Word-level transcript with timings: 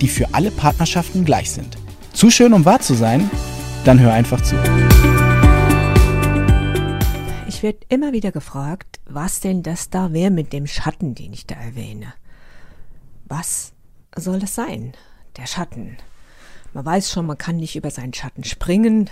die 0.00 0.08
für 0.08 0.34
alle 0.34 0.50
Partnerschaften 0.50 1.24
gleich 1.24 1.50
sind. 1.50 1.76
Zu 2.12 2.30
schön, 2.30 2.52
um 2.52 2.64
wahr 2.64 2.80
zu 2.80 2.94
sein? 2.94 3.30
Dann 3.84 4.00
hör 4.00 4.12
einfach 4.12 4.40
zu. 4.42 4.56
Ich 7.48 7.62
werde 7.62 7.80
immer 7.88 8.12
wieder 8.12 8.30
gefragt, 8.30 9.00
was 9.04 9.40
denn 9.40 9.62
das 9.62 9.90
da 9.90 10.12
wäre 10.12 10.30
mit 10.30 10.52
dem 10.52 10.66
Schatten, 10.66 11.14
den 11.14 11.32
ich 11.32 11.46
da 11.46 11.56
erwähne. 11.56 12.14
Was 13.24 13.72
soll 14.16 14.38
das 14.38 14.54
sein, 14.54 14.92
der 15.36 15.46
Schatten? 15.46 15.96
Man 16.72 16.84
weiß 16.84 17.10
schon, 17.10 17.26
man 17.26 17.38
kann 17.38 17.56
nicht 17.56 17.76
über 17.76 17.90
seinen 17.90 18.14
Schatten 18.14 18.44
springen. 18.44 19.10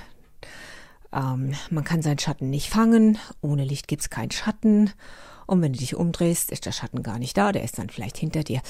Ähm, 1.13 1.55
man 1.71 1.85
kann 1.85 2.03
seinen 2.03 2.19
Schatten 2.19 2.51
nicht 2.51 2.71
fangen. 2.71 3.19
Ohne 3.41 3.65
Licht 3.65 3.89
gibt's 3.89 4.11
keinen 4.11 4.31
Schatten. 4.31 4.91
Und 5.47 5.63
wenn 5.63 5.73
du 5.73 5.79
dich 5.79 5.95
umdrehst, 5.95 6.51
ist 6.51 6.67
der 6.67 6.73
Schatten 6.73 7.03
gar 7.03 7.19
nicht 7.19 7.37
da, 7.37 7.53
der 7.53 7.63
ist 7.63 7.79
dann 7.79 7.89
vielleicht 7.89 8.19
hinter 8.19 8.43
dir. 8.43 8.61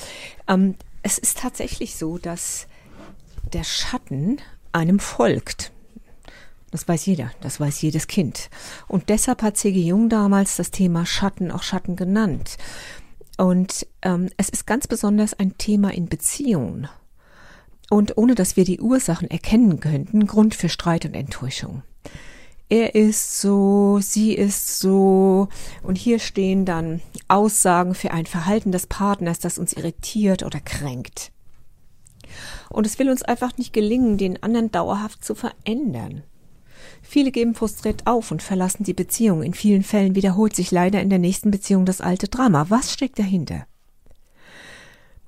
Ähm, 0.47 0.75
es 1.03 1.19
ist 1.19 1.39
tatsächlich 1.39 1.97
so, 1.97 2.19
dass 2.19 2.67
der 3.53 3.65
Schatten 3.65 4.39
einem 4.73 4.99
folgt. 4.99 5.73
Das 6.71 6.87
weiß 6.87 7.07
jeder, 7.07 7.31
das 7.41 7.61
weiß 7.61 7.81
jedes 7.81 8.07
Kind. 8.07 8.51
Und 8.89 9.09
deshalb 9.09 9.43
hat 9.43 9.57
C.G. 9.57 9.81
Jung 9.81 10.09
damals 10.09 10.57
das 10.57 10.71
Thema 10.71 11.07
Schatten 11.07 11.51
auch 11.51 11.63
Schatten 11.63 11.97
genannt. 11.97 12.57
Und 13.39 13.87
ähm, 14.03 14.29
es 14.37 14.49
ist 14.49 14.67
ganz 14.67 14.87
besonders 14.87 15.33
ein 15.35 15.57
Thema 15.57 15.95
in 15.95 16.09
Beziehungen. 16.09 16.89
Und 17.89 18.19
ohne 18.19 18.35
dass 18.35 18.57
wir 18.57 18.65
die 18.65 18.81
Ursachen 18.81 19.31
erkennen 19.31 19.79
könnten, 19.81 20.27
Grund 20.27 20.55
für 20.55 20.69
Streit 20.69 21.05
und 21.05 21.15
Enttäuschung 21.15 21.83
er 22.69 22.95
ist 22.97 23.41
so, 23.41 24.01
sie 24.01 24.35
ist 24.35 24.81
so. 24.81 25.49
Und 25.83 25.97
hier 25.97 26.19
stehen 26.19 26.65
dann 26.65 27.01
Aussagen 27.29 27.95
für 27.95 28.11
ein 28.11 28.27
Verhalten 28.27 28.73
des 28.73 28.87
Partners, 28.87 29.39
das 29.39 29.59
uns 29.59 29.73
irritiert 29.73 30.43
oder 30.43 30.59
kränkt. 30.61 31.31
Und 32.69 32.87
es 32.87 32.99
will 32.99 33.09
uns 33.09 33.23
einfach 33.23 33.57
nicht 33.57 33.73
gelingen, 33.73 34.19
den 34.19 34.43
anderen 34.43 34.73
dauerhaft 34.73 35.25
zu 35.25 35.35
verändern. 35.35 36.25
Viele 37.03 37.31
geben 37.31 37.55
frustriert 37.55 38.07
auf 38.07 38.33
und 38.33 38.43
verlassen 38.43 38.83
die 38.83 38.95
Beziehung. 38.95 39.45
In 39.45 39.55
vielen 39.55 39.85
Fällen 39.85 40.17
wiederholt 40.17 40.57
sich 40.57 40.73
leider 40.73 41.01
in 41.01 41.11
der 41.11 41.21
nächsten 41.21 41.53
Beziehung 41.53 41.87
das 41.87 42.01
alte 42.01 42.27
Drama. 42.27 42.67
Was 42.69 42.93
steckt 42.93 43.19
dahinter? 43.19 43.67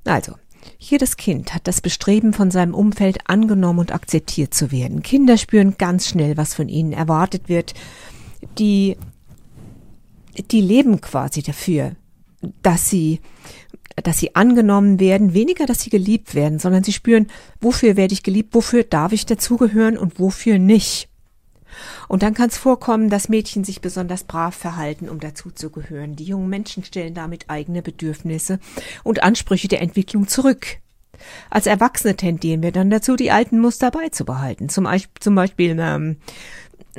Also, 0.05 0.35
jedes 0.79 1.17
Kind 1.17 1.55
hat 1.55 1.67
das 1.67 1.81
Bestreben 1.81 2.33
von 2.33 2.51
seinem 2.51 2.73
Umfeld 2.73 3.29
angenommen 3.29 3.81
und 3.81 3.93
akzeptiert 3.93 4.55
zu 4.55 4.71
werden. 4.71 5.03
Kinder 5.03 5.37
spüren 5.37 5.75
ganz 5.77 6.09
schnell, 6.09 6.37
was 6.37 6.55
von 6.55 6.69
ihnen 6.69 6.93
erwartet 6.93 7.49
wird. 7.49 7.75
Die, 8.59 8.97
die 10.53 10.61
leben 10.61 11.01
quasi 11.01 11.43
dafür, 11.43 11.97
dass 12.63 12.89
sie, 12.89 13.21
dass 13.97 14.19
sie 14.19 14.37
angenommen 14.37 15.01
werden, 15.01 15.35
weniger, 15.35 15.67
dass 15.67 15.81
sie 15.81 15.91
geliebt 15.91 16.37
werden, 16.37 16.61
sondern 16.61 16.85
sie 16.85 16.93
spüren, 16.93 17.27
wofür 17.61 17.97
werde 17.97 18.15
ich 18.15 18.23
geliebt, 18.23 18.55
wofür 18.55 18.85
darf 18.85 19.13
ich 19.13 19.27
dazugehören 19.27 19.99
und 19.99 20.21
wofür 20.21 20.61
nicht. 20.61 21.09
Und 22.09 22.23
dann 22.23 22.35
kann 22.35 22.49
es 22.49 22.59
vorkommen, 22.59 23.11
dass 23.11 23.29
Mädchen 23.29 23.65
sich 23.65 23.81
besonders 23.81 24.25
brav 24.25 24.55
verhalten, 24.55 25.09
um 25.09 25.21
dazuzugehören. 25.21 26.17
Die 26.17 26.25
jungen 26.25 26.49
Menschen 26.49 26.85
stellen 26.85 27.15
damit 27.15 27.49
eigene 27.49 27.83
Bedürfnisse 27.83 28.59
und 29.05 29.23
Ansprüche 29.23 29.69
der 29.69 29.83
Entwicklung 29.83 30.29
zurück. 30.29 30.79
Als 31.51 31.67
Erwachsene 31.67 32.17
tendieren 32.17 32.63
wir 32.63 32.73
dann 32.73 32.91
dazu, 32.91 33.17
die 33.17 33.31
alten 33.31 33.59
Muster 33.59 33.91
beizubehalten. 33.91 34.69
Zum, 34.69 34.89
zum 35.19 35.35
Beispiel 35.35 35.77
ähm, 35.79 36.17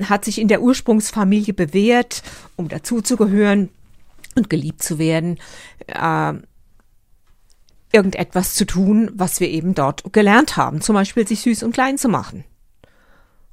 hat 0.03 0.25
sich 0.25 0.40
in 0.40 0.47
der 0.47 0.62
Ursprungsfamilie 0.62 1.53
bewährt, 1.53 2.22
um 2.56 2.68
dazuzugehören 2.68 3.69
und 4.35 4.50
geliebt 4.50 4.84
zu 4.84 5.00
werden, 5.00 5.40
äh, 5.88 6.34
irgendetwas 7.91 8.53
zu 8.53 8.66
tun, 8.66 9.09
was 9.13 9.40
wir 9.40 9.50
eben 9.50 9.74
dort 9.74 10.13
gelernt 10.13 10.58
haben. 10.58 10.81
Zum 10.81 10.94
Beispiel 10.94 11.28
sich 11.28 11.41
süß 11.41 11.63
und 11.63 11.74
klein 11.74 11.97
zu 11.97 12.08
machen. 12.08 12.44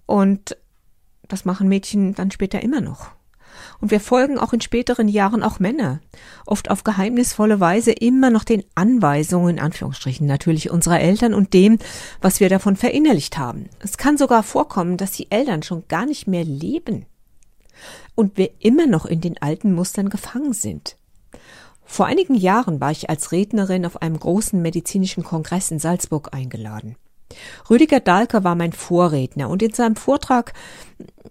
Und 0.05 0.57
das 1.29 1.45
machen 1.45 1.69
Mädchen 1.69 2.15
dann 2.15 2.31
später 2.31 2.63
immer 2.63 2.81
noch. 2.81 3.11
Und 3.81 3.91
wir 3.91 4.01
folgen 4.01 4.39
auch 4.39 4.53
in 4.53 4.61
späteren 4.61 5.09
Jahren 5.09 5.43
auch 5.43 5.59
Männer, 5.59 6.01
oft 6.47 6.71
auf 6.71 6.85
geheimnisvolle 6.85 7.61
Weise 7.61 7.93
immer 7.93 8.31
noch 8.31 8.45
den 8.45 8.65
Anweisungen, 8.75 9.57
in 9.57 9.63
Anführungsstrichen 9.63 10.27
natürlich 10.27 10.71
unserer 10.71 11.01
Eltern 11.01 11.35
und 11.35 11.55
dem, 11.55 11.79
was 12.21 12.41
wir 12.41 12.49
davon 12.49 12.77
verinnerlicht 12.77 13.39
haben. 13.39 13.69
Es 13.81 13.97
kann 13.97 14.19
sogar 14.19 14.43
vorkommen, 14.43 14.97
dass 14.97 15.13
die 15.13 15.31
Eltern 15.31 15.63
schon 15.63 15.89
gar 15.89 16.07
nicht 16.07 16.27
mehr 16.27 16.45
leben 16.45 17.07
und 18.15 18.37
wir 18.37 18.51
immer 18.59 18.87
noch 18.87 19.07
in 19.07 19.21
den 19.21 19.41
alten 19.41 19.73
Mustern 19.73 20.09
gefangen 20.09 20.53
sind. 20.53 20.97
Vor 21.85 22.07
einigen 22.07 22.35
Jahren 22.35 22.81
war 22.81 22.91
ich 22.91 23.09
als 23.09 23.31
Rednerin 23.31 23.87
auf 23.87 24.03
einem 24.03 24.19
großen 24.19 24.61
medizinischen 24.61 25.23
Kongress 25.23 25.71
in 25.71 25.79
Salzburg 25.79 26.35
eingeladen. 26.35 26.97
Rüdiger 27.69 28.01
Dahlke 28.01 28.45
war 28.45 28.55
mein 28.55 28.73
Vorredner 28.73 29.49
und 29.49 29.63
in 29.63 29.73
seinem 29.73 29.97
Vortrag, 29.97 30.53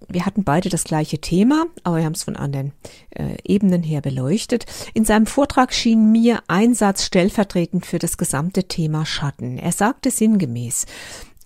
wir 0.09 0.25
hatten 0.25 0.43
beide 0.43 0.69
das 0.69 0.83
gleiche 0.83 1.19
Thema, 1.19 1.65
aber 1.83 1.97
wir 1.97 2.05
haben 2.05 2.13
es 2.13 2.23
von 2.23 2.35
anderen 2.35 2.73
äh, 3.11 3.37
Ebenen 3.43 3.83
her 3.83 4.01
beleuchtet. 4.01 4.65
In 4.93 5.05
seinem 5.05 5.25
Vortrag 5.25 5.73
schien 5.73 6.11
mir 6.11 6.43
ein 6.47 6.73
Satz 6.73 7.03
stellvertretend 7.03 7.85
für 7.85 7.99
das 7.99 8.17
gesamte 8.17 8.65
Thema 8.65 9.05
Schatten. 9.05 9.57
Er 9.57 9.71
sagte 9.71 10.11
sinngemäß, 10.11 10.85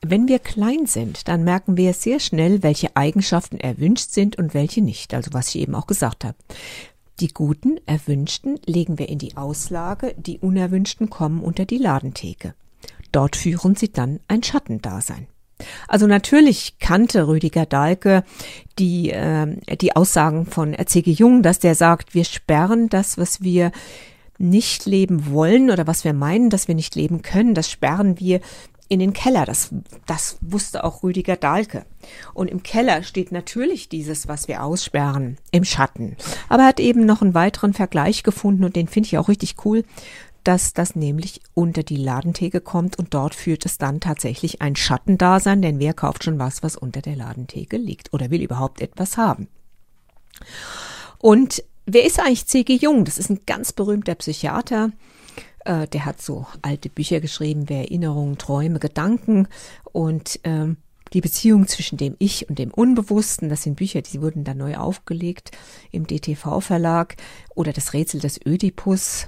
wenn 0.01 0.27
wir 0.27 0.39
klein 0.39 0.85
sind, 0.85 1.27
dann 1.27 1.43
merken 1.43 1.75
wir 1.75 1.93
sehr 1.93 2.19
schnell, 2.19 2.63
welche 2.63 2.95
Eigenschaften 2.95 3.59
erwünscht 3.59 4.11
sind 4.11 4.37
und 4.37 4.53
welche 4.53 4.81
nicht, 4.81 5.13
also 5.13 5.31
was 5.33 5.49
ich 5.49 5.61
eben 5.61 5.75
auch 5.75 5.87
gesagt 5.87 6.23
habe. 6.23 6.37
Die 7.19 7.33
guten, 7.33 7.81
erwünschten 7.85 8.59
legen 8.65 8.97
wir 8.97 9.09
in 9.09 9.19
die 9.19 9.35
Auslage, 9.35 10.15
die 10.17 10.39
unerwünschten 10.39 11.09
kommen 11.09 11.41
unter 11.41 11.65
die 11.65 11.77
Ladentheke. 11.77 12.53
Dort 13.11 13.35
führen 13.35 13.75
sie 13.75 13.91
dann 13.91 14.19
ein 14.27 14.43
Schattendasein. 14.43 15.27
Also 15.87 16.07
natürlich 16.07 16.79
kannte 16.79 17.27
Rüdiger 17.27 17.65
Dahlke 17.65 18.23
die, 18.77 19.09
äh, 19.11 19.57
die 19.75 19.95
Aussagen 19.95 20.45
von 20.45 20.75
C.G. 20.85 21.11
Jung, 21.11 21.43
dass 21.43 21.59
der 21.59 21.75
sagt, 21.75 22.13
wir 22.13 22.23
sperren 22.23 22.87
das, 22.89 23.17
was 23.17 23.41
wir 23.41 23.71
nicht 24.37 24.85
leben 24.85 25.31
wollen 25.31 25.69
oder 25.69 25.85
was 25.85 26.05
wir 26.05 26.13
meinen, 26.13 26.49
dass 26.49 26.69
wir 26.69 26.75
nicht 26.75 26.95
leben 26.95 27.21
können, 27.21 27.53
das 27.53 27.69
sperren 27.69 28.19
wir 28.19 28.39
in 28.87 28.99
den 28.99 29.13
Keller. 29.13 29.45
Das, 29.45 29.69
das 30.07 30.37
wusste 30.41 30.83
auch 30.83 31.03
Rüdiger 31.03 31.35
Dahlke. 31.35 31.85
Und 32.33 32.49
im 32.49 32.63
Keller 32.63 33.03
steht 33.03 33.31
natürlich 33.31 33.87
dieses, 33.87 34.27
was 34.27 34.47
wir 34.47 34.63
aussperren, 34.63 35.37
im 35.51 35.63
Schatten. 35.63 36.17
Aber 36.47 36.63
er 36.63 36.69
hat 36.69 36.79
eben 36.79 37.05
noch 37.05 37.21
einen 37.21 37.35
weiteren 37.35 37.73
Vergleich 37.73 38.23
gefunden 38.23 38.63
und 38.63 38.75
den 38.75 38.87
finde 38.87 39.07
ich 39.07 39.17
auch 39.17 39.29
richtig 39.29 39.63
cool 39.63 39.83
dass 40.43 40.73
das 40.73 40.95
nämlich 40.95 41.41
unter 41.53 41.83
die 41.83 41.97
Ladentheke 41.97 42.61
kommt 42.61 42.97
und 42.97 43.13
dort 43.13 43.35
führt 43.35 43.65
es 43.65 43.77
dann 43.77 43.99
tatsächlich 43.99 44.61
ein 44.61 44.75
Schattendasein, 44.75 45.61
denn 45.61 45.79
wer 45.79 45.93
kauft 45.93 46.23
schon 46.23 46.39
was, 46.39 46.63
was 46.63 46.75
unter 46.75 47.01
der 47.01 47.15
Ladentheke 47.15 47.77
liegt 47.77 48.13
oder 48.13 48.29
will 48.31 48.41
überhaupt 48.41 48.81
etwas 48.81 49.17
haben? 49.17 49.47
Und 51.17 51.63
wer 51.85 52.05
ist 52.05 52.19
eigentlich 52.19 52.45
C.G. 52.45 52.75
Jung? 52.75 53.05
Das 53.05 53.17
ist 53.17 53.29
ein 53.29 53.41
ganz 53.45 53.73
berühmter 53.73 54.15
Psychiater. 54.15 54.91
Äh, 55.65 55.87
der 55.87 56.05
hat 56.05 56.21
so 56.21 56.45
alte 56.61 56.89
Bücher 56.89 57.19
geschrieben, 57.19 57.69
wie 57.69 57.75
Erinnerungen, 57.75 58.37
Träume, 58.37 58.79
Gedanken 58.79 59.47
und 59.91 60.39
ähm, 60.43 60.77
die 61.13 61.21
Beziehung 61.21 61.67
zwischen 61.67 61.97
dem 61.97 62.15
Ich 62.19 62.49
und 62.49 62.59
dem 62.59 62.71
Unbewussten, 62.71 63.49
das 63.49 63.63
sind 63.63 63.75
Bücher, 63.75 64.01
die 64.01 64.21
wurden 64.21 64.43
dann 64.43 64.57
neu 64.57 64.77
aufgelegt 64.77 65.51
im 65.91 66.05
DTV-Verlag, 66.05 67.17
oder 67.55 67.73
das 67.73 67.93
Rätsel 67.93 68.21
des 68.21 68.39
Ödipus, 68.45 69.27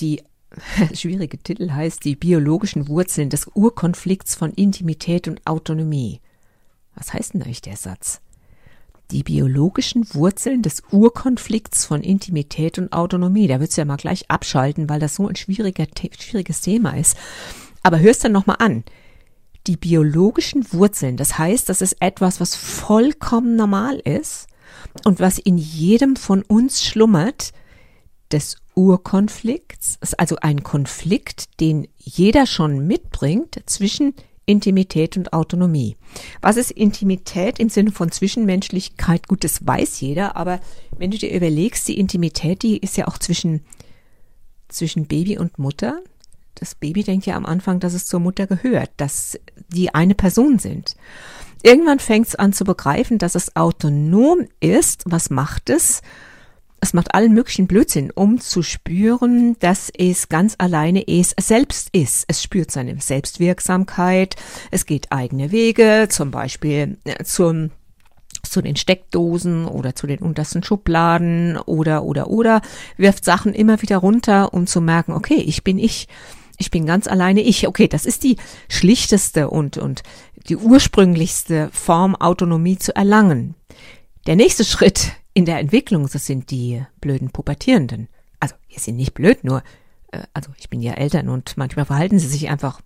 die 0.00 0.22
schwierige 0.94 1.38
Titel 1.38 1.70
heißt 1.70 2.04
Die 2.04 2.16
biologischen 2.16 2.88
Wurzeln 2.88 3.30
des 3.30 3.48
Urkonflikts 3.54 4.34
von 4.34 4.52
Intimität 4.52 5.28
und 5.28 5.46
Autonomie. 5.46 6.20
Was 6.94 7.12
heißt 7.12 7.34
denn 7.34 7.42
eigentlich 7.42 7.62
der 7.62 7.76
Satz? 7.76 8.20
Die 9.10 9.22
biologischen 9.22 10.06
Wurzeln 10.14 10.62
des 10.62 10.82
Urkonflikts 10.90 11.84
von 11.84 12.02
Intimität 12.02 12.78
und 12.78 12.92
Autonomie. 12.92 13.46
Da 13.46 13.60
würdest 13.60 13.76
du 13.76 13.82
ja 13.82 13.84
mal 13.84 13.96
gleich 13.96 14.30
abschalten, 14.30 14.88
weil 14.88 15.00
das 15.00 15.16
so 15.16 15.28
ein 15.28 15.36
schwieriger, 15.36 15.86
schwieriges 16.18 16.60
Thema 16.62 16.96
ist. 16.96 17.16
Aber 17.82 18.00
hörst 18.00 18.24
dann 18.24 18.32
nochmal 18.32 18.56
an. 18.58 18.84
Die 19.66 19.76
biologischen 19.76 20.72
Wurzeln, 20.72 21.16
das 21.16 21.38
heißt, 21.38 21.68
das 21.68 21.82
ist 21.82 21.96
etwas, 22.00 22.40
was 22.40 22.56
vollkommen 22.56 23.54
normal 23.54 23.98
ist 23.98 24.48
und 25.04 25.20
was 25.20 25.38
in 25.38 25.56
jedem 25.56 26.16
von 26.16 26.42
uns 26.42 26.82
schlummert, 26.82 27.52
des 28.32 28.56
Urkonflikts, 28.74 29.98
also 30.16 30.36
ein 30.40 30.62
Konflikt, 30.62 31.60
den 31.60 31.88
jeder 31.98 32.46
schon 32.46 32.86
mitbringt 32.86 33.60
zwischen 33.66 34.14
Intimität 34.46 35.16
und 35.16 35.32
Autonomie. 35.32 35.96
Was 36.40 36.56
ist 36.56 36.72
Intimität 36.72 37.58
im 37.58 37.68
Sinne 37.68 37.92
von 37.92 38.10
Zwischenmenschlichkeit? 38.10 39.28
Gut, 39.28 39.44
das 39.44 39.66
weiß 39.66 40.00
jeder, 40.00 40.36
aber 40.36 40.60
wenn 40.98 41.10
du 41.10 41.18
dir 41.18 41.34
überlegst, 41.34 41.86
die 41.86 41.98
Intimität, 41.98 42.62
die 42.62 42.78
ist 42.78 42.96
ja 42.96 43.06
auch 43.06 43.18
zwischen, 43.18 43.60
zwischen 44.68 45.06
Baby 45.06 45.38
und 45.38 45.58
Mutter. 45.58 46.00
Das 46.54 46.74
Baby 46.74 47.02
denkt 47.02 47.26
ja 47.26 47.36
am 47.36 47.46
Anfang, 47.46 47.80
dass 47.80 47.94
es 47.94 48.06
zur 48.06 48.20
Mutter 48.20 48.46
gehört, 48.46 48.90
dass 48.96 49.38
die 49.68 49.94
eine 49.94 50.14
Person 50.14 50.58
sind. 50.58 50.96
Irgendwann 51.62 52.00
fängt 52.00 52.26
es 52.26 52.34
an 52.34 52.52
zu 52.52 52.64
begreifen, 52.64 53.18
dass 53.18 53.34
es 53.36 53.54
autonom 53.54 54.48
ist. 54.60 55.04
Was 55.06 55.30
macht 55.30 55.70
es? 55.70 56.02
Es 56.82 56.94
macht 56.94 57.14
allen 57.14 57.32
möglichen 57.32 57.68
Blödsinn, 57.68 58.10
um 58.10 58.40
zu 58.40 58.62
spüren, 58.62 59.56
dass 59.60 59.88
es 59.96 60.28
ganz 60.28 60.56
alleine 60.58 61.06
es 61.06 61.32
selbst 61.38 61.88
ist. 61.92 62.24
Es 62.26 62.42
spürt 62.42 62.72
seine 62.72 63.00
Selbstwirksamkeit, 63.00 64.34
es 64.72 64.84
geht 64.84 65.12
eigene 65.12 65.52
Wege, 65.52 66.08
zum 66.10 66.32
Beispiel 66.32 66.98
äh, 67.04 67.22
zum 67.22 67.70
zu 68.42 68.60
den 68.60 68.74
Steckdosen 68.74 69.66
oder 69.66 69.94
zu 69.94 70.08
den 70.08 70.18
untersten 70.18 70.64
Schubladen 70.64 71.56
oder 71.56 72.02
oder 72.02 72.28
oder 72.28 72.60
wirft 72.96 73.24
Sachen 73.24 73.54
immer 73.54 73.80
wieder 73.80 73.98
runter, 73.98 74.52
um 74.52 74.66
zu 74.66 74.80
merken, 74.80 75.12
okay, 75.12 75.40
ich 75.40 75.62
bin 75.62 75.78
ich. 75.78 76.08
Ich 76.58 76.70
bin 76.70 76.84
ganz 76.86 77.08
alleine 77.08 77.40
ich. 77.40 77.66
Okay, 77.66 77.88
das 77.88 78.06
ist 78.06 78.24
die 78.24 78.36
schlichteste 78.68 79.48
und 79.48 79.78
und 79.78 80.02
die 80.48 80.56
ursprünglichste 80.56 81.70
Form 81.72 82.14
Autonomie 82.14 82.76
zu 82.76 82.94
erlangen. 82.94 83.54
Der 84.26 84.36
nächste 84.36 84.64
Schritt 84.64 85.12
in 85.34 85.44
der 85.44 85.58
Entwicklung, 85.58 86.08
das 86.12 86.26
sind 86.26 86.50
die 86.50 86.82
blöden 87.00 87.30
Pubertierenden. 87.30 88.08
Also, 88.40 88.54
ihr 88.68 88.80
sind 88.80 88.96
nicht 88.96 89.14
blöd, 89.14 89.44
nur, 89.44 89.62
äh, 90.10 90.22
also 90.34 90.50
ich 90.58 90.68
bin 90.68 90.82
ja 90.82 90.92
Eltern 90.94 91.28
und 91.28 91.56
manchmal 91.56 91.84
verhalten 91.84 92.18
sie 92.18 92.28
sich 92.28 92.50
einfach 92.50 92.80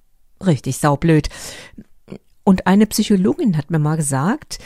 richtig 0.44 0.78
saublöd. 0.78 1.28
Und 2.44 2.66
eine 2.66 2.87
Psychologin 2.87 3.56
hat 3.56 3.70
mir 3.70 3.78
mal 3.78 3.96
gesagt, 3.96 4.58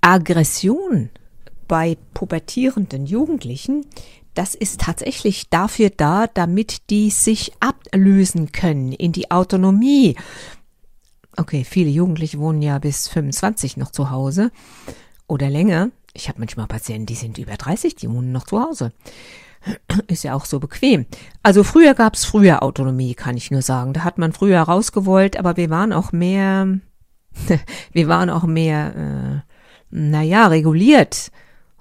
Aggression 0.00 1.10
bei 1.68 1.96
pubertierenden 2.14 3.06
Jugendlichen, 3.06 3.86
das 4.34 4.54
ist 4.54 4.80
tatsächlich 4.80 5.48
dafür 5.48 5.90
da, 5.90 6.26
damit 6.26 6.90
die 6.90 7.10
sich 7.10 7.52
ablösen 7.60 8.52
können 8.52 8.92
in 8.92 9.12
die 9.12 9.30
Autonomie. 9.30 10.16
Okay, 11.36 11.64
viele 11.64 11.90
Jugendliche 11.90 12.38
wohnen 12.38 12.62
ja 12.62 12.78
bis 12.78 13.08
25 13.08 13.76
noch 13.76 13.90
zu 13.90 14.10
Hause 14.10 14.50
oder 15.26 15.50
länger. 15.50 15.90
Ich 16.14 16.28
habe 16.28 16.38
manchmal 16.38 16.68
Patienten, 16.68 17.06
die 17.06 17.16
sind 17.16 17.38
über 17.38 17.56
30, 17.56 17.96
die 17.96 18.08
wohnen 18.08 18.30
noch 18.30 18.46
zu 18.46 18.60
Hause. 18.60 18.92
Ist 20.06 20.22
ja 20.22 20.34
auch 20.34 20.44
so 20.44 20.60
bequem. 20.60 21.06
Also 21.42 21.64
früher 21.64 21.94
gab's 21.94 22.24
früher 22.24 22.62
Autonomie, 22.62 23.14
kann 23.14 23.36
ich 23.36 23.50
nur 23.50 23.62
sagen. 23.62 23.92
Da 23.92 24.04
hat 24.04 24.16
man 24.16 24.32
früher 24.32 24.60
rausgewollt, 24.60 25.36
aber 25.36 25.56
wir 25.56 25.70
waren 25.70 25.92
auch 25.92 26.12
mehr, 26.12 26.78
wir 27.92 28.08
waren 28.08 28.30
auch 28.30 28.44
mehr, 28.44 28.94
äh, 28.94 29.52
naja, 29.90 30.46
reguliert. 30.46 31.32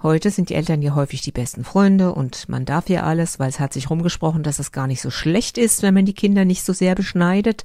Heute 0.02 0.32
sind 0.32 0.50
die 0.50 0.56
Eltern 0.56 0.82
ja 0.82 0.96
häufig 0.96 1.22
die 1.22 1.32
besten 1.32 1.64
Freunde 1.64 2.14
und 2.14 2.50
man 2.50 2.66
darf 2.66 2.90
ja 2.90 3.04
alles, 3.04 3.40
weil 3.40 3.50
es 3.50 3.60
hat 3.60 3.72
sich 3.72 3.90
rumgesprochen, 3.90 4.44
dass 4.44 4.60
es 4.60 4.72
gar 4.72 4.88
nicht 4.88 5.02
so 5.02 5.12
schlecht 5.12 5.58
ist, 5.58 5.82
wenn 5.82 5.94
man 5.94 6.06
die 6.06 6.14
Kinder 6.14 6.44
nicht 6.44 6.64
so 6.64 6.74
sehr 6.74 6.96
beschneidet 6.96 7.64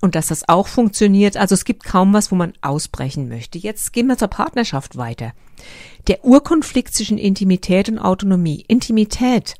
und 0.00 0.14
dass 0.14 0.28
das 0.28 0.48
auch 0.48 0.66
funktioniert. 0.66 1.36
Also 1.36 1.54
es 1.54 1.64
gibt 1.64 1.84
kaum 1.84 2.12
was, 2.12 2.30
wo 2.30 2.36
man 2.36 2.52
ausbrechen 2.60 3.28
möchte. 3.28 3.58
Jetzt 3.58 3.92
gehen 3.92 4.06
wir 4.06 4.18
zur 4.18 4.28
Partnerschaft 4.28 4.96
weiter. 4.96 5.32
Der 6.06 6.24
Urkonflikt 6.24 6.94
zwischen 6.94 7.18
Intimität 7.18 7.88
und 7.88 7.98
Autonomie. 7.98 8.64
Intimität 8.68 9.54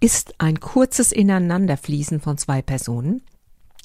ist 0.00 0.34
ein 0.38 0.60
kurzes 0.60 1.12
Ineinanderfließen 1.12 2.20
von 2.20 2.38
zwei 2.38 2.62
Personen. 2.62 3.22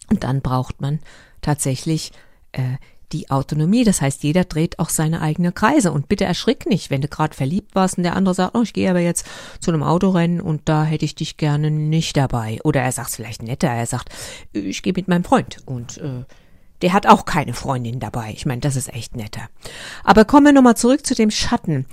Und 0.09 0.23
dann 0.23 0.41
braucht 0.41 0.81
man 0.81 0.99
tatsächlich 1.41 2.11
äh, 2.51 2.77
die 3.13 3.29
Autonomie. 3.29 3.83
Das 3.83 4.01
heißt, 4.01 4.23
jeder 4.23 4.43
dreht 4.43 4.79
auch 4.79 4.89
seine 4.89 5.21
eigenen 5.21 5.53
Kreise. 5.53 5.91
Und 5.91 6.09
bitte 6.09 6.25
erschrick 6.25 6.65
nicht, 6.65 6.89
wenn 6.89 7.01
du 7.01 7.07
gerade 7.07 7.35
verliebt 7.35 7.75
warst 7.75 7.97
und 7.97 8.03
der 8.03 8.15
andere 8.15 8.35
sagt, 8.35 8.55
oh, 8.55 8.61
ich 8.61 8.73
gehe 8.73 8.89
aber 8.89 8.99
jetzt 8.99 9.25
zu 9.59 9.71
einem 9.71 9.83
Autorennen 9.83 10.41
und 10.41 10.61
da 10.65 10.83
hätte 10.83 11.05
ich 11.05 11.15
dich 11.15 11.37
gerne 11.37 11.71
nicht 11.71 12.17
dabei. 12.17 12.59
Oder 12.63 12.81
er 12.81 12.91
sagt 12.91 13.09
es 13.09 13.15
vielleicht 13.15 13.43
netter, 13.43 13.69
er 13.69 13.85
sagt, 13.85 14.09
ich 14.53 14.83
gehe 14.83 14.93
mit 14.95 15.07
meinem 15.07 15.23
Freund 15.23 15.57
und 15.65 15.97
äh, 15.97 16.23
der 16.81 16.93
hat 16.93 17.07
auch 17.07 17.25
keine 17.25 17.53
Freundin 17.53 17.99
dabei. 17.99 18.31
Ich 18.35 18.45
meine, 18.45 18.61
das 18.61 18.75
ist 18.75 18.93
echt 18.93 19.15
netter. 19.15 19.49
Aber 20.03 20.25
kommen 20.25 20.47
wir 20.47 20.53
nochmal 20.53 20.77
zurück 20.77 21.05
zu 21.05 21.15
dem 21.15 21.31
Schatten. 21.31 21.85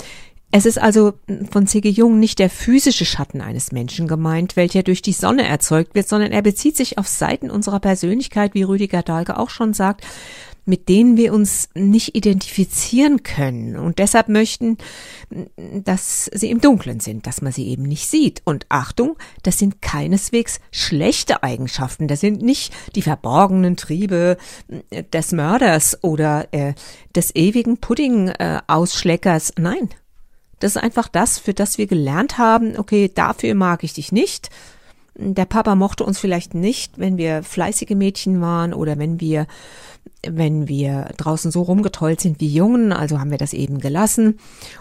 Es 0.50 0.64
ist 0.64 0.78
also 0.78 1.12
von 1.50 1.66
C.G. 1.66 1.90
Jung 1.90 2.18
nicht 2.18 2.38
der 2.38 2.48
physische 2.48 3.04
Schatten 3.04 3.42
eines 3.42 3.70
Menschen 3.70 4.08
gemeint, 4.08 4.56
welcher 4.56 4.82
durch 4.82 5.02
die 5.02 5.12
Sonne 5.12 5.46
erzeugt 5.46 5.94
wird, 5.94 6.08
sondern 6.08 6.32
er 6.32 6.40
bezieht 6.40 6.74
sich 6.74 6.96
auf 6.96 7.06
Seiten 7.06 7.50
unserer 7.50 7.80
Persönlichkeit, 7.80 8.54
wie 8.54 8.62
Rüdiger 8.62 9.02
Dahlke 9.02 9.38
auch 9.38 9.50
schon 9.50 9.74
sagt, 9.74 10.06
mit 10.68 10.88
denen 10.88 11.16
wir 11.16 11.32
uns 11.32 11.70
nicht 11.74 12.14
identifizieren 12.14 13.22
können 13.22 13.76
und 13.76 13.98
deshalb 13.98 14.28
möchten, 14.28 14.76
dass 15.82 16.30
sie 16.32 16.50
im 16.50 16.60
Dunkeln 16.60 17.00
sind, 17.00 17.26
dass 17.26 17.40
man 17.40 17.52
sie 17.52 17.68
eben 17.68 17.84
nicht 17.84 18.06
sieht. 18.06 18.42
Und 18.44 18.66
Achtung, 18.68 19.16
das 19.42 19.58
sind 19.58 19.80
keineswegs 19.80 20.60
schlechte 20.70 21.42
Eigenschaften, 21.42 22.06
das 22.06 22.20
sind 22.20 22.42
nicht 22.42 22.72
die 22.94 23.02
verborgenen 23.02 23.76
Triebe 23.76 24.36
des 25.12 25.32
Mörders 25.32 26.04
oder 26.04 26.48
äh, 26.52 26.74
des 27.16 27.34
ewigen 27.34 27.78
Pudding-Ausschleckers. 27.78 29.50
Äh, 29.50 29.60
Nein, 29.60 29.88
das 30.60 30.76
ist 30.76 30.82
einfach 30.82 31.08
das, 31.08 31.38
für 31.38 31.54
das 31.54 31.78
wir 31.78 31.86
gelernt 31.86 32.36
haben, 32.36 32.76
okay, 32.76 33.10
dafür 33.12 33.54
mag 33.54 33.84
ich 33.84 33.94
dich 33.94 34.12
nicht. 34.12 34.50
Der 35.14 35.46
Papa 35.46 35.74
mochte 35.74 36.04
uns 36.04 36.20
vielleicht 36.20 36.54
nicht, 36.54 36.98
wenn 36.98 37.16
wir 37.16 37.42
fleißige 37.42 37.96
Mädchen 37.96 38.40
waren 38.40 38.72
oder 38.72 38.98
wenn 38.98 39.20
wir 39.20 39.46
wenn 40.26 40.68
wir 40.68 41.10
draußen 41.16 41.50
so 41.50 41.62
rumgetollt 41.62 42.20
sind 42.20 42.40
wie 42.40 42.52
Jungen, 42.52 42.92
also 42.92 43.20
haben 43.20 43.30
wir 43.30 43.38
das 43.38 43.52
eben 43.52 43.78
gelassen. 43.78 44.38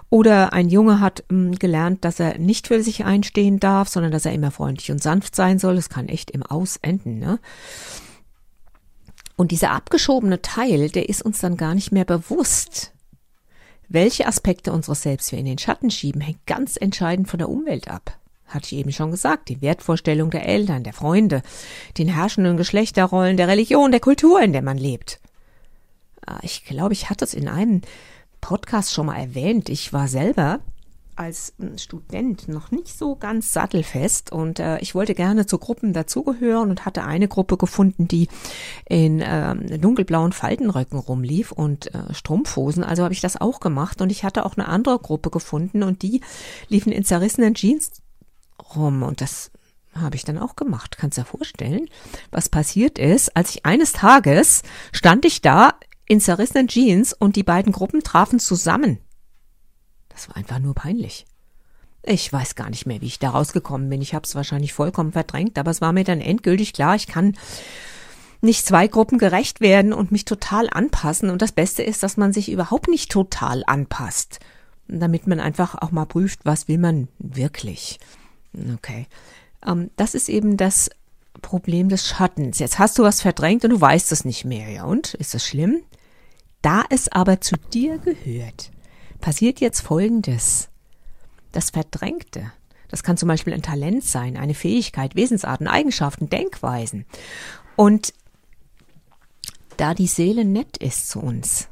Oder 0.09 0.53
ein 0.53 0.69
Junge 0.69 0.99
hat 0.99 1.23
m, 1.29 1.47
hm, 1.47 1.59
gelernt, 1.59 2.05
dass 2.05 2.19
er 2.19 2.37
nicht 2.37 2.67
für 2.67 2.81
sich 2.83 3.05
einstehen 3.05 3.59
darf, 3.59 3.89
sondern 3.89 4.11
dass 4.11 4.25
er 4.25 4.33
immer 4.33 4.51
freundlich 4.51 4.91
und 4.91 5.01
sanft 5.01 5.35
sein 5.35 5.59
soll. 5.59 5.75
Das 5.75 5.89
kann 5.89 6.07
echt 6.07 6.31
im 6.31 6.43
Aus 6.43 6.77
enden, 6.81 7.19
ne? 7.19 7.39
Und 9.35 9.51
dieser 9.51 9.71
abgeschobene 9.71 10.41
Teil, 10.41 10.89
der 10.89 11.09
ist 11.09 11.21
uns 11.21 11.39
dann 11.39 11.57
gar 11.57 11.75
nicht 11.75 11.91
mehr 11.91 12.05
bewusst. 12.05 12.91
Welche 13.87 14.25
Aspekte 14.25 14.73
unseres 14.73 15.03
Selbst 15.03 15.31
wir 15.31 15.39
in 15.39 15.45
den 15.45 15.59
Schatten 15.59 15.91
schieben, 15.91 16.21
hängt 16.21 16.45
ganz 16.47 16.75
entscheidend 16.75 17.29
von 17.29 17.37
der 17.37 17.49
Umwelt 17.49 17.87
ab. 17.87 18.17
Hatte 18.47 18.67
ich 18.67 18.79
eben 18.79 18.91
schon 18.91 19.11
gesagt, 19.11 19.49
die 19.49 19.61
Wertvorstellung 19.61 20.29
der 20.29 20.45
Eltern, 20.47 20.83
der 20.83 20.93
Freunde, 20.93 21.41
den 21.97 22.07
herrschenden 22.07 22.57
Geschlechterrollen, 22.57 23.37
der 23.37 23.47
Religion, 23.47 23.91
der 23.91 23.99
Kultur, 23.99 24.41
in 24.41 24.53
der 24.53 24.61
man 24.61 24.77
lebt. 24.77 25.19
Ah, 26.25 26.39
ich 26.41 26.65
glaube, 26.65 26.93
ich 26.93 27.09
hatte 27.09 27.25
es 27.25 27.33
in 27.33 27.47
einem 27.47 27.81
Podcast 28.41 28.93
schon 28.93 29.07
mal 29.07 29.17
erwähnt. 29.17 29.69
Ich 29.69 29.93
war 29.93 30.07
selber 30.07 30.59
als 31.17 31.53
hm, 31.57 31.77
Student 31.77 32.47
noch 32.47 32.71
nicht 32.71 32.97
so 32.97 33.15
ganz 33.15 33.51
sattelfest 33.51 34.31
und 34.31 34.59
äh, 34.59 34.79
ich 34.79 34.95
wollte 34.95 35.15
gerne 35.15 35.45
zu 35.45 35.57
Gruppen 35.57 35.93
dazugehören 35.93 36.69
und 36.69 36.85
hatte 36.85 37.03
eine 37.03 37.27
Gruppe 37.27 37.57
gefunden, 37.57 38.07
die 38.07 38.27
in 38.87 39.21
äh, 39.21 39.79
dunkelblauen 39.79 40.31
Faltenröcken 40.31 40.99
rumlief 40.99 41.51
und 41.51 41.93
äh, 41.93 42.13
Strumpfhosen. 42.13 42.83
Also 42.83 43.03
habe 43.03 43.13
ich 43.13 43.21
das 43.21 43.39
auch 43.39 43.59
gemacht 43.59 44.01
und 44.01 44.11
ich 44.11 44.23
hatte 44.23 44.45
auch 44.45 44.55
eine 44.55 44.67
andere 44.67 44.99
Gruppe 44.99 45.29
gefunden 45.29 45.83
und 45.83 46.01
die 46.03 46.21
liefen 46.69 46.91
in 46.91 47.03
zerrissenen 47.03 47.55
Jeans 47.55 47.91
rum 48.75 49.03
und 49.03 49.21
das 49.21 49.51
habe 49.95 50.15
ich 50.15 50.23
dann 50.23 50.37
auch 50.37 50.55
gemacht. 50.55 50.97
Kannst 50.97 51.17
du 51.17 51.21
dir 51.21 51.27
vorstellen, 51.27 51.89
was 52.31 52.49
passiert 52.49 52.99
ist? 52.99 53.35
Als 53.35 53.55
ich 53.55 53.65
eines 53.65 53.93
Tages 53.93 54.63
stand 54.91 55.25
ich 55.25 55.41
da 55.41 55.73
in 56.05 56.21
zerrissenen 56.21 56.67
Jeans 56.67 57.13
und 57.13 57.35
die 57.35 57.43
beiden 57.43 57.71
Gruppen 57.71 58.03
trafen 58.03 58.39
zusammen. 58.39 58.99
Das 60.09 60.29
war 60.29 60.37
einfach 60.37 60.59
nur 60.59 60.73
peinlich. 60.73 61.25
Ich 62.03 62.31
weiß 62.31 62.55
gar 62.55 62.69
nicht 62.69 62.85
mehr, 62.85 63.01
wie 63.01 63.07
ich 63.07 63.19
da 63.19 63.31
rausgekommen 63.31 63.89
bin. 63.89 64.01
Ich 64.01 64.13
habe 64.13 64.23
es 64.23 64.35
wahrscheinlich 64.35 64.71
vollkommen 64.71 65.11
verdrängt, 65.11 65.57
aber 65.57 65.71
es 65.71 65.81
war 65.81 65.91
mir 65.91 66.05
dann 66.05 66.21
endgültig 66.21 66.73
klar, 66.73 66.95
ich 66.95 67.07
kann 67.07 67.35
nicht 68.41 68.65
zwei 68.65 68.87
Gruppen 68.87 69.17
gerecht 69.17 69.61
werden 69.61 69.93
und 69.93 70.11
mich 70.11 70.23
total 70.23 70.69
anpassen. 70.71 71.29
Und 71.29 71.41
das 71.41 71.51
Beste 71.51 71.83
ist, 71.83 72.03
dass 72.03 72.17
man 72.17 72.31
sich 72.31 72.49
überhaupt 72.49 72.87
nicht 72.87 73.11
total 73.11 73.63
anpasst, 73.67 74.39
damit 74.87 75.27
man 75.27 75.39
einfach 75.39 75.75
auch 75.75 75.91
mal 75.91 76.05
prüft, 76.05 76.39
was 76.43 76.67
will 76.67 76.77
man 76.77 77.09
wirklich. 77.19 77.99
Okay. 78.53 79.07
Ähm, 79.65 79.91
das 79.95 80.15
ist 80.15 80.29
eben 80.29 80.57
das 80.57 80.89
Problem 81.41 81.89
des 81.89 82.07
Schattens. 82.07 82.59
Jetzt 82.59 82.79
hast 82.79 82.97
du 82.97 83.03
was 83.03 83.21
verdrängt 83.21 83.63
und 83.63 83.71
du 83.71 83.81
weißt 83.81 84.11
es 84.11 84.25
nicht 84.25 84.45
mehr. 84.45 84.69
Ja, 84.69 84.85
und? 84.85 85.13
Ist 85.15 85.33
das 85.33 85.45
schlimm? 85.45 85.81
Da 86.61 86.83
es 86.89 87.07
aber 87.09 87.41
zu 87.41 87.55
dir 87.73 87.97
gehört, 87.99 88.71
passiert 89.21 89.59
jetzt 89.59 89.81
Folgendes. 89.81 90.69
Das 91.51 91.69
Verdrängte, 91.69 92.51
das 92.89 93.03
kann 93.03 93.17
zum 93.17 93.27
Beispiel 93.27 93.53
ein 93.53 93.61
Talent 93.61 94.03
sein, 94.03 94.37
eine 94.37 94.53
Fähigkeit, 94.53 95.15
Wesensarten, 95.15 95.67
Eigenschaften, 95.67 96.29
Denkweisen. 96.29 97.05
Und 97.75 98.13
da 99.77 99.93
die 99.93 100.07
Seele 100.07 100.45
nett 100.45 100.77
ist 100.77 101.09
zu 101.09 101.19
uns, 101.19 101.67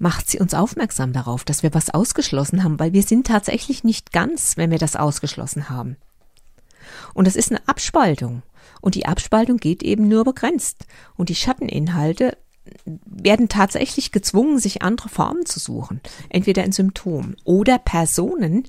macht 0.00 0.28
sie 0.30 0.40
uns 0.40 0.54
aufmerksam 0.54 1.12
darauf, 1.12 1.44
dass 1.44 1.62
wir 1.62 1.74
was 1.74 1.90
ausgeschlossen 1.90 2.64
haben, 2.64 2.80
weil 2.80 2.92
wir 2.92 3.02
sind 3.02 3.26
tatsächlich 3.26 3.84
nicht 3.84 4.12
ganz, 4.12 4.56
wenn 4.56 4.70
wir 4.70 4.78
das 4.78 4.96
ausgeschlossen 4.96 5.68
haben. 5.68 5.96
Und 7.14 7.28
es 7.28 7.36
ist 7.36 7.52
eine 7.52 7.66
Abspaltung. 7.68 8.42
Und 8.80 8.94
die 8.94 9.04
Abspaltung 9.06 9.58
geht 9.58 9.82
eben 9.82 10.08
nur 10.08 10.24
begrenzt. 10.24 10.86
Und 11.16 11.28
die 11.28 11.34
Schatteninhalte 11.34 12.38
werden 12.84 13.48
tatsächlich 13.50 14.10
gezwungen, 14.10 14.58
sich 14.58 14.80
andere 14.80 15.10
Formen 15.10 15.44
zu 15.44 15.60
suchen. 15.60 16.00
Entweder 16.30 16.64
in 16.64 16.72
Symptomen 16.72 17.36
oder 17.44 17.78
Personen, 17.78 18.64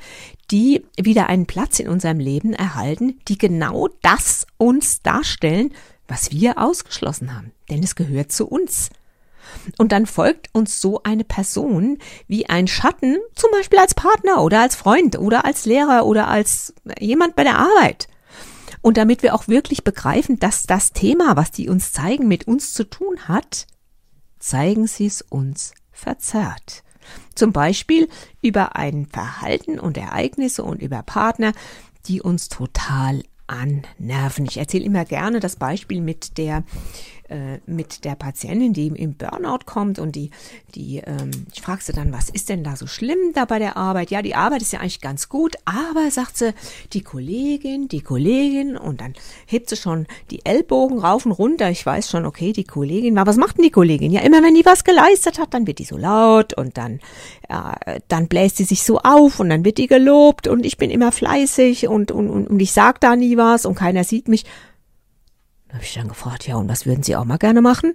die 0.49 0.85
wieder 0.97 1.27
einen 1.27 1.45
Platz 1.45 1.79
in 1.79 1.87
unserem 1.87 2.19
Leben 2.19 2.53
erhalten, 2.53 3.19
die 3.29 3.37
genau 3.37 3.87
das 4.01 4.47
uns 4.57 5.01
darstellen, 5.01 5.71
was 6.09 6.31
wir 6.31 6.57
ausgeschlossen 6.57 7.33
haben. 7.33 7.51
Denn 7.69 7.83
es 7.83 7.95
gehört 7.95 8.33
zu 8.33 8.47
uns. 8.47 8.89
Und 9.77 9.91
dann 9.91 10.05
folgt 10.05 10.49
uns 10.53 10.81
so 10.81 11.03
eine 11.03 11.23
Person 11.23 11.97
wie 12.27 12.47
ein 12.47 12.67
Schatten, 12.67 13.17
zum 13.35 13.51
Beispiel 13.51 13.79
als 13.79 13.93
Partner 13.93 14.41
oder 14.41 14.61
als 14.61 14.75
Freund 14.75 15.17
oder 15.17 15.45
als 15.45 15.65
Lehrer 15.65 16.05
oder 16.05 16.27
als 16.27 16.73
jemand 16.99 17.35
bei 17.35 17.43
der 17.43 17.57
Arbeit. 17.57 18.07
Und 18.81 18.97
damit 18.97 19.21
wir 19.23 19.35
auch 19.35 19.47
wirklich 19.47 19.83
begreifen, 19.83 20.39
dass 20.39 20.63
das 20.63 20.91
Thema, 20.91 21.35
was 21.35 21.51
die 21.51 21.69
uns 21.69 21.91
zeigen, 21.91 22.27
mit 22.27 22.47
uns 22.47 22.73
zu 22.73 22.83
tun 22.83 23.27
hat, 23.27 23.67
zeigen 24.39 24.87
sie 24.87 25.05
es 25.05 25.21
uns 25.21 25.73
verzerrt. 25.91 26.83
Zum 27.35 27.51
Beispiel 27.51 28.09
über 28.41 28.75
ein 28.75 29.05
Verhalten 29.05 29.79
und 29.79 29.97
Ereignisse 29.97 30.63
und 30.63 30.81
über 30.81 31.03
Partner, 31.03 31.53
die 32.07 32.21
uns 32.21 32.49
total 32.49 33.23
annerven. 33.47 34.45
Ich 34.45 34.57
erzähle 34.57 34.85
immer 34.85 35.05
gerne 35.05 35.39
das 35.39 35.57
Beispiel 35.57 36.01
mit 36.01 36.37
der 36.37 36.63
äh, 37.31 37.59
mit 37.65 38.03
der 38.03 38.15
Patientin, 38.15 38.73
die 38.73 38.87
im 38.87 39.13
Burnout 39.13 39.65
kommt 39.65 39.99
und 39.99 40.15
die, 40.15 40.31
die, 40.75 40.97
ähm, 40.97 41.31
ich 41.53 41.61
frage 41.61 41.81
sie 41.81 41.93
dann, 41.93 42.11
was 42.11 42.29
ist 42.29 42.49
denn 42.49 42.63
da 42.63 42.75
so 42.75 42.87
schlimm 42.87 43.31
da 43.33 43.45
bei 43.45 43.57
der 43.57 43.77
Arbeit? 43.77 44.11
Ja, 44.11 44.21
die 44.21 44.35
Arbeit 44.35 44.61
ist 44.61 44.73
ja 44.73 44.79
eigentlich 44.79 45.01
ganz 45.01 45.29
gut, 45.29 45.55
aber 45.65 46.11
sagt 46.11 46.37
sie, 46.37 46.53
die 46.93 47.01
Kollegin, 47.01 47.87
die 47.87 48.01
Kollegin 48.01 48.75
und 48.77 49.01
dann 49.01 49.13
hebt 49.45 49.69
sie 49.69 49.77
schon 49.77 50.07
die 50.29 50.45
Ellbogen 50.45 50.99
rauf 50.99 51.25
und 51.25 51.31
runter. 51.31 51.69
Ich 51.69 51.85
weiß 51.85 52.09
schon, 52.09 52.25
okay, 52.25 52.51
die 52.51 52.65
Kollegin, 52.65 53.15
was 53.15 53.37
macht 53.37 53.57
denn 53.57 53.63
die 53.63 53.71
Kollegin? 53.71 54.11
Ja, 54.11 54.21
immer 54.21 54.43
wenn 54.43 54.55
die 54.55 54.65
was 54.65 54.83
geleistet 54.83 55.39
hat, 55.39 55.53
dann 55.53 55.67
wird 55.67 55.79
die 55.79 55.85
so 55.85 55.97
laut 55.97 56.53
und 56.53 56.77
dann, 56.77 56.99
äh, 57.47 57.99
dann 58.07 58.27
bläst 58.27 58.57
sie 58.57 58.65
sich 58.65 58.83
so 58.83 58.99
auf 58.99 59.39
und 59.39 59.49
dann 59.49 59.63
wird 59.63 59.77
die 59.77 59.87
gelobt 59.87 60.47
und 60.47 60.65
ich 60.65 60.77
bin 60.77 60.89
immer 60.89 61.11
fleißig 61.11 61.87
und, 61.87 62.11
und, 62.11 62.29
und 62.29 62.59
ich 62.59 62.73
sag 62.73 62.99
da 62.99 63.15
nie 63.15 63.37
was 63.37 63.65
und 63.65 63.75
keiner 63.75 64.03
sieht 64.03 64.27
mich. 64.27 64.45
Da 65.71 65.75
habe 65.75 65.85
ich 65.85 65.93
dann 65.93 66.09
gefragt, 66.09 66.45
ja, 66.47 66.57
und 66.57 66.67
was 66.67 66.85
würden 66.85 67.01
Sie 67.01 67.15
auch 67.15 67.23
mal 67.23 67.37
gerne 67.37 67.61
machen? 67.61 67.93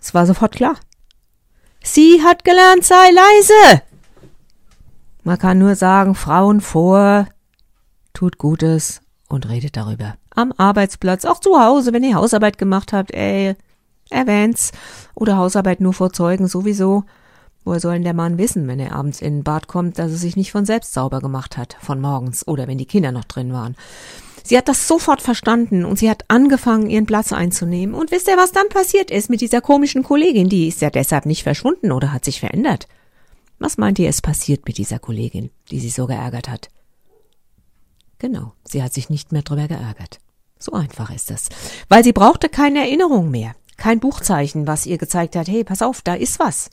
Es 0.00 0.14
war 0.14 0.26
sofort 0.26 0.52
klar. 0.52 0.76
Sie 1.82 2.22
hat 2.22 2.44
gelernt, 2.44 2.82
sei 2.82 3.10
leise. 3.10 3.82
Man 5.22 5.38
kann 5.38 5.58
nur 5.58 5.74
sagen, 5.74 6.14
Frauen 6.14 6.62
vor, 6.62 7.28
tut 8.14 8.38
Gutes 8.38 9.02
und 9.28 9.50
redet 9.50 9.76
darüber. 9.76 10.14
Am 10.34 10.54
Arbeitsplatz, 10.56 11.26
auch 11.26 11.40
zu 11.40 11.60
Hause, 11.60 11.92
wenn 11.92 12.02
ihr 12.02 12.14
Hausarbeit 12.14 12.56
gemacht 12.56 12.94
habt, 12.94 13.12
ey, 13.12 13.54
erwähnt's. 14.08 14.72
Oder 15.14 15.36
Hausarbeit 15.36 15.82
nur 15.82 15.92
vor 15.92 16.14
Zeugen 16.14 16.48
sowieso. 16.48 17.04
Woher 17.64 17.80
soll 17.80 17.92
denn 17.94 18.04
der 18.04 18.14
Mann 18.14 18.38
wissen, 18.38 18.66
wenn 18.66 18.80
er 18.80 18.94
abends 18.94 19.20
in 19.20 19.38
den 19.38 19.44
Bad 19.44 19.66
kommt, 19.66 19.98
dass 19.98 20.10
er 20.10 20.16
sich 20.16 20.36
nicht 20.36 20.52
von 20.52 20.64
selbst 20.64 20.94
sauber 20.94 21.20
gemacht 21.20 21.58
hat, 21.58 21.76
von 21.82 22.00
morgens 22.00 22.48
oder 22.48 22.66
wenn 22.66 22.78
die 22.78 22.86
Kinder 22.86 23.12
noch 23.12 23.24
drin 23.24 23.52
waren? 23.52 23.76
Sie 24.48 24.56
hat 24.56 24.66
das 24.66 24.88
sofort 24.88 25.20
verstanden 25.20 25.84
und 25.84 25.98
sie 25.98 26.08
hat 26.08 26.24
angefangen, 26.28 26.88
ihren 26.88 27.04
Platz 27.04 27.34
einzunehmen. 27.34 27.94
Und 27.94 28.10
wisst 28.10 28.28
ihr, 28.28 28.38
was 28.38 28.50
dann 28.50 28.70
passiert 28.70 29.10
ist 29.10 29.28
mit 29.28 29.42
dieser 29.42 29.60
komischen 29.60 30.02
Kollegin? 30.02 30.48
Die 30.48 30.68
ist 30.68 30.80
ja 30.80 30.88
deshalb 30.88 31.26
nicht 31.26 31.42
verschwunden 31.42 31.92
oder 31.92 32.14
hat 32.14 32.24
sich 32.24 32.40
verändert. 32.40 32.88
Was 33.58 33.76
meint 33.76 33.98
ihr, 33.98 34.08
ist 34.08 34.22
passiert 34.22 34.66
mit 34.66 34.78
dieser 34.78 35.00
Kollegin, 35.00 35.50
die 35.70 35.80
sie 35.80 35.90
so 35.90 36.06
geärgert 36.06 36.48
hat? 36.48 36.70
Genau, 38.20 38.54
sie 38.64 38.82
hat 38.82 38.94
sich 38.94 39.10
nicht 39.10 39.32
mehr 39.32 39.42
drüber 39.42 39.68
geärgert. 39.68 40.18
So 40.58 40.72
einfach 40.72 41.14
ist 41.14 41.28
das. 41.30 41.50
Weil 41.90 42.02
sie 42.02 42.14
brauchte 42.14 42.48
keine 42.48 42.78
Erinnerung 42.78 43.30
mehr. 43.30 43.54
Kein 43.76 44.00
Buchzeichen, 44.00 44.66
was 44.66 44.86
ihr 44.86 44.96
gezeigt 44.96 45.36
hat, 45.36 45.48
hey, 45.48 45.62
pass 45.62 45.82
auf, 45.82 46.00
da 46.00 46.14
ist 46.14 46.38
was. 46.38 46.70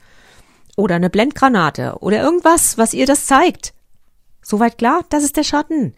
Oder 0.77 0.96
eine 0.96 1.10
Blendgranate 1.10 1.98
oder 2.00 2.22
irgendwas, 2.24 2.77
was 2.77 2.94
ihr 2.94 3.05
das 3.05 3.25
zeigt. 3.25 3.74
Soweit 4.41 4.77
klar? 4.77 5.03
Das 5.10 5.25
ist 5.25 5.36
der 5.36 5.44
Schatten. 5.44 5.94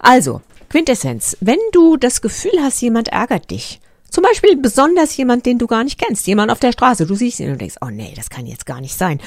Also, 0.00 0.40
Quintessenz. 0.70 1.36
Wenn 1.40 1.58
du 1.72 1.96
das 1.96 2.22
Gefühl 2.22 2.62
hast, 2.62 2.80
jemand 2.80 3.08
ärgert 3.08 3.50
dich, 3.50 3.80
zum 4.08 4.22
Beispiel 4.22 4.56
besonders 4.56 5.16
jemand, 5.16 5.44
den 5.44 5.58
du 5.58 5.66
gar 5.66 5.84
nicht 5.84 6.00
kennst, 6.00 6.26
jemand 6.26 6.50
auf 6.50 6.60
der 6.60 6.72
Straße, 6.72 7.06
du 7.06 7.14
siehst 7.14 7.40
ihn 7.40 7.50
und 7.52 7.60
denkst, 7.60 7.76
oh 7.80 7.90
nee, 7.90 8.12
das 8.16 8.30
kann 8.30 8.46
jetzt 8.46 8.66
gar 8.66 8.80
nicht 8.80 8.96
sein. 8.96 9.20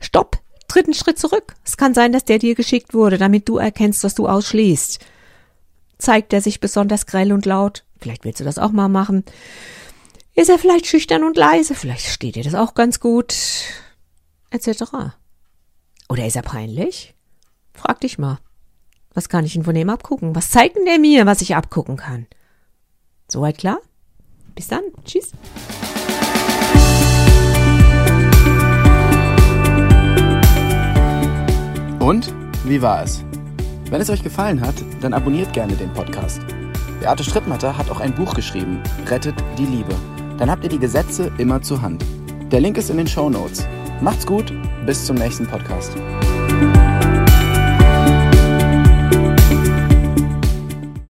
Stopp, 0.00 0.38
tritt 0.68 0.86
einen 0.86 0.94
Schritt 0.94 1.18
zurück. 1.18 1.54
Es 1.64 1.76
kann 1.76 1.94
sein, 1.94 2.12
dass 2.12 2.24
der 2.24 2.38
dir 2.38 2.54
geschickt 2.54 2.92
wurde, 2.92 3.18
damit 3.18 3.48
du 3.48 3.56
erkennst, 3.56 4.04
was 4.04 4.14
du 4.14 4.28
ausschließt. 4.28 5.00
Zeigt 5.98 6.32
er 6.32 6.40
sich 6.40 6.60
besonders 6.60 7.06
grell 7.06 7.32
und 7.32 7.46
laut? 7.46 7.84
Vielleicht 8.00 8.24
willst 8.24 8.40
du 8.40 8.44
das 8.44 8.58
auch 8.58 8.70
mal 8.70 8.88
machen. 8.88 9.24
Ist 10.34 10.50
er 10.50 10.58
vielleicht 10.58 10.86
schüchtern 10.86 11.24
und 11.24 11.36
leise? 11.36 11.74
Vielleicht 11.74 12.06
steht 12.06 12.36
dir 12.36 12.44
das 12.44 12.54
auch 12.54 12.74
ganz 12.74 13.00
gut. 13.00 13.34
Etc. 14.50 14.84
Oder 16.08 16.26
ist 16.26 16.36
er 16.36 16.42
peinlich? 16.42 17.14
Frag 17.74 18.00
dich 18.00 18.18
mal. 18.18 18.38
Was 19.18 19.28
kann 19.28 19.44
ich 19.44 19.54
denn 19.54 19.64
von 19.64 19.74
dem 19.74 19.90
abgucken? 19.90 20.36
Was 20.36 20.52
zeigt 20.52 20.76
denn 20.76 20.84
der 20.84 21.00
mir, 21.00 21.26
was 21.26 21.40
ich 21.40 21.56
abgucken 21.56 21.96
kann? 21.96 22.28
Soweit 23.26 23.58
klar? 23.58 23.80
Bis 24.54 24.68
dann. 24.68 24.84
Tschüss. 25.04 25.32
Und? 31.98 32.32
Wie 32.62 32.80
war 32.80 33.02
es? 33.02 33.24
Wenn 33.90 34.00
es 34.00 34.08
euch 34.08 34.22
gefallen 34.22 34.60
hat, 34.60 34.76
dann 35.00 35.12
abonniert 35.12 35.52
gerne 35.52 35.74
den 35.74 35.92
Podcast. 35.92 36.40
Beate 37.00 37.24
Strittmatter 37.24 37.76
hat 37.76 37.90
auch 37.90 37.98
ein 37.98 38.14
Buch 38.14 38.34
geschrieben, 38.34 38.80
Rettet 39.06 39.34
die 39.58 39.66
Liebe. 39.66 39.96
Dann 40.38 40.48
habt 40.48 40.62
ihr 40.62 40.70
die 40.70 40.78
Gesetze 40.78 41.32
immer 41.38 41.60
zur 41.60 41.82
Hand. 41.82 42.04
Der 42.52 42.60
Link 42.60 42.78
ist 42.78 42.88
in 42.88 42.98
den 42.98 43.08
Show 43.08 43.28
Notes. 43.28 43.66
Macht's 44.00 44.24
gut, 44.24 44.52
bis 44.86 45.06
zum 45.06 45.16
nächsten 45.16 45.48
Podcast. 45.48 45.96